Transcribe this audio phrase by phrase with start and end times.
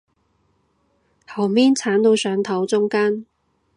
[1.27, 3.27] 後面剷到上頭中間